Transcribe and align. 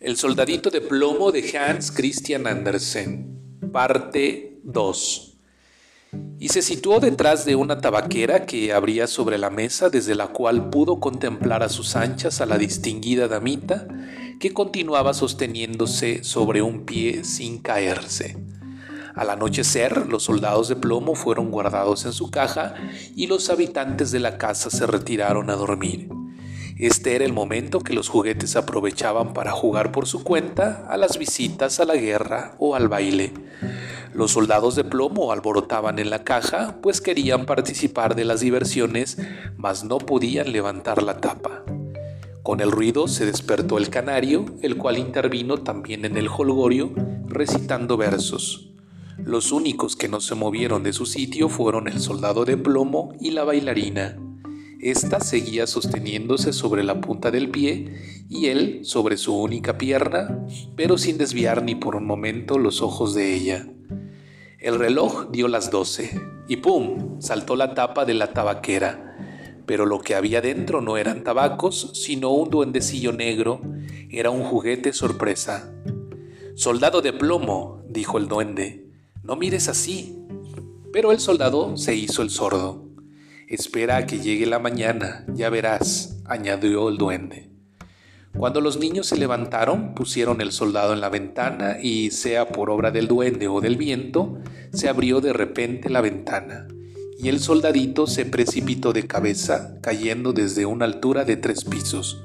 El 0.00 0.16
soldadito 0.16 0.70
de 0.70 0.80
plomo 0.80 1.30
de 1.30 1.58
Hans 1.58 1.92
Christian 1.92 2.46
Andersen, 2.46 3.60
parte 3.70 4.58
2. 4.64 5.36
Y 6.38 6.48
se 6.48 6.62
situó 6.62 7.00
detrás 7.00 7.44
de 7.44 7.54
una 7.54 7.82
tabaquera 7.82 8.46
que 8.46 8.72
abría 8.72 9.06
sobre 9.06 9.36
la 9.36 9.50
mesa 9.50 9.90
desde 9.90 10.14
la 10.14 10.28
cual 10.28 10.70
pudo 10.70 11.00
contemplar 11.00 11.62
a 11.62 11.68
sus 11.68 11.96
anchas 11.96 12.40
a 12.40 12.46
la 12.46 12.56
distinguida 12.56 13.28
damita 13.28 13.88
que 14.40 14.54
continuaba 14.54 15.12
sosteniéndose 15.12 16.24
sobre 16.24 16.62
un 16.62 16.86
pie 16.86 17.22
sin 17.22 17.58
caerse. 17.58 18.38
Al 19.14 19.28
anochecer, 19.28 20.06
los 20.06 20.22
soldados 20.22 20.70
de 20.70 20.76
plomo 20.76 21.14
fueron 21.14 21.50
guardados 21.50 22.06
en 22.06 22.14
su 22.14 22.30
caja 22.30 22.74
y 23.14 23.26
los 23.26 23.50
habitantes 23.50 24.12
de 24.12 24.20
la 24.20 24.38
casa 24.38 24.70
se 24.70 24.86
retiraron 24.86 25.50
a 25.50 25.56
dormir. 25.56 26.08
Este 26.80 27.14
era 27.14 27.26
el 27.26 27.34
momento 27.34 27.80
que 27.80 27.92
los 27.92 28.08
juguetes 28.08 28.56
aprovechaban 28.56 29.34
para 29.34 29.50
jugar 29.50 29.92
por 29.92 30.06
su 30.06 30.24
cuenta 30.24 30.86
a 30.88 30.96
las 30.96 31.18
visitas 31.18 31.78
a 31.78 31.84
la 31.84 31.94
guerra 31.94 32.54
o 32.58 32.74
al 32.74 32.88
baile. 32.88 33.34
Los 34.14 34.30
soldados 34.30 34.76
de 34.76 34.84
plomo 34.84 35.30
alborotaban 35.30 35.98
en 35.98 36.08
la 36.08 36.24
caja, 36.24 36.78
pues 36.80 37.02
querían 37.02 37.44
participar 37.44 38.14
de 38.14 38.24
las 38.24 38.40
diversiones, 38.40 39.18
mas 39.58 39.84
no 39.84 39.98
podían 39.98 40.52
levantar 40.52 41.02
la 41.02 41.20
tapa. 41.20 41.64
Con 42.42 42.60
el 42.60 42.70
ruido 42.70 43.08
se 43.08 43.26
despertó 43.26 43.76
el 43.76 43.90
canario, 43.90 44.46
el 44.62 44.78
cual 44.78 44.96
intervino 44.96 45.58
también 45.58 46.06
en 46.06 46.16
el 46.16 46.28
holgorio, 46.28 46.94
recitando 47.26 47.98
versos. 47.98 48.70
Los 49.18 49.52
únicos 49.52 49.96
que 49.96 50.08
no 50.08 50.22
se 50.22 50.34
movieron 50.34 50.82
de 50.82 50.94
su 50.94 51.04
sitio 51.04 51.50
fueron 51.50 51.88
el 51.88 52.00
soldado 52.00 52.46
de 52.46 52.56
plomo 52.56 53.12
y 53.20 53.32
la 53.32 53.44
bailarina. 53.44 54.16
Esta 54.82 55.20
seguía 55.20 55.66
sosteniéndose 55.66 56.54
sobre 56.54 56.82
la 56.84 57.02
punta 57.02 57.30
del 57.30 57.50
pie 57.50 58.24
y 58.30 58.46
él 58.46 58.80
sobre 58.82 59.18
su 59.18 59.36
única 59.36 59.76
pierna, 59.76 60.46
pero 60.74 60.96
sin 60.96 61.18
desviar 61.18 61.62
ni 61.62 61.74
por 61.74 61.96
un 61.96 62.06
momento 62.06 62.58
los 62.58 62.80
ojos 62.80 63.14
de 63.14 63.34
ella. 63.34 63.66
El 64.58 64.78
reloj 64.78 65.30
dio 65.30 65.48
las 65.48 65.70
doce 65.70 66.18
y 66.48 66.56
¡pum! 66.56 67.20
saltó 67.20 67.56
la 67.56 67.74
tapa 67.74 68.06
de 68.06 68.14
la 68.14 68.32
tabaquera. 68.32 69.16
Pero 69.66 69.84
lo 69.84 70.00
que 70.00 70.14
había 70.14 70.40
dentro 70.40 70.80
no 70.80 70.96
eran 70.96 71.24
tabacos, 71.24 71.90
sino 71.94 72.30
un 72.30 72.48
duendecillo 72.48 73.12
negro. 73.12 73.60
Era 74.10 74.30
un 74.30 74.42
juguete 74.42 74.94
sorpresa. 74.94 75.74
Soldado 76.54 77.02
de 77.02 77.12
plomo, 77.12 77.82
dijo 77.86 78.16
el 78.16 78.28
duende, 78.28 78.86
no 79.22 79.36
mires 79.36 79.68
así. 79.68 80.18
Pero 80.90 81.12
el 81.12 81.20
soldado 81.20 81.76
se 81.76 81.94
hizo 81.94 82.22
el 82.22 82.30
sordo. 82.30 82.89
Espera 83.50 83.96
a 83.96 84.06
que 84.06 84.20
llegue 84.20 84.46
la 84.46 84.60
mañana, 84.60 85.24
ya 85.34 85.50
verás, 85.50 86.22
añadió 86.24 86.88
el 86.88 86.98
duende. 86.98 87.50
Cuando 88.38 88.60
los 88.60 88.78
niños 88.78 89.08
se 89.08 89.16
levantaron, 89.16 89.96
pusieron 89.96 90.40
el 90.40 90.52
soldado 90.52 90.92
en 90.92 91.00
la 91.00 91.08
ventana 91.08 91.78
y, 91.82 92.12
sea 92.12 92.46
por 92.46 92.70
obra 92.70 92.92
del 92.92 93.08
duende 93.08 93.48
o 93.48 93.60
del 93.60 93.76
viento, 93.76 94.38
se 94.72 94.88
abrió 94.88 95.20
de 95.20 95.32
repente 95.32 95.90
la 95.90 96.00
ventana, 96.00 96.68
y 97.18 97.28
el 97.28 97.40
soldadito 97.40 98.06
se 98.06 98.24
precipitó 98.24 98.92
de 98.92 99.08
cabeza, 99.08 99.74
cayendo 99.82 100.32
desde 100.32 100.64
una 100.64 100.84
altura 100.84 101.24
de 101.24 101.36
tres 101.36 101.64
pisos. 101.64 102.22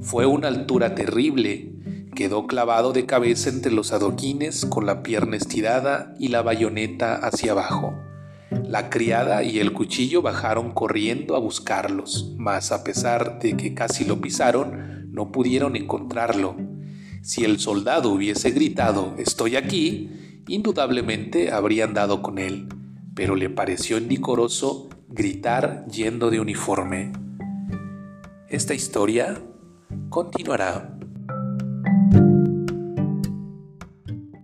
Fue 0.00 0.26
una 0.26 0.46
altura 0.46 0.94
terrible, 0.94 1.72
quedó 2.14 2.46
clavado 2.46 2.92
de 2.92 3.04
cabeza 3.04 3.50
entre 3.50 3.72
los 3.72 3.92
adoquines 3.92 4.64
con 4.64 4.86
la 4.86 5.02
pierna 5.02 5.36
estirada 5.36 6.14
y 6.20 6.28
la 6.28 6.42
bayoneta 6.42 7.16
hacia 7.16 7.50
abajo. 7.50 7.96
La 8.64 8.90
criada 8.90 9.42
y 9.42 9.58
el 9.58 9.72
cuchillo 9.72 10.22
bajaron 10.22 10.72
corriendo 10.72 11.36
a 11.36 11.38
buscarlos, 11.38 12.34
mas 12.38 12.72
a 12.72 12.84
pesar 12.84 13.38
de 13.38 13.56
que 13.56 13.74
casi 13.74 14.04
lo 14.04 14.20
pisaron, 14.20 15.10
no 15.12 15.30
pudieron 15.30 15.76
encontrarlo. 15.76 16.56
Si 17.22 17.44
el 17.44 17.60
soldado 17.60 18.10
hubiese 18.10 18.50
gritado 18.50 19.14
Estoy 19.18 19.56
aquí, 19.56 20.42
indudablemente 20.48 21.52
habrían 21.52 21.94
dado 21.94 22.22
con 22.22 22.38
él, 22.38 22.68
pero 23.14 23.36
le 23.36 23.50
pareció 23.50 23.98
indicoroso 23.98 24.88
gritar 25.08 25.86
yendo 25.86 26.30
de 26.30 26.40
uniforme. 26.40 27.12
Esta 28.48 28.74
historia 28.74 29.42
continuará. 30.08 30.98